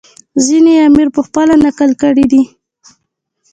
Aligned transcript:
ځینې 0.45 0.71
یې 0.77 0.85
امیر 0.89 1.07
پخپله 1.15 1.55
نقل 1.65 1.91
کړي 2.03 2.25
دي. 2.31 2.43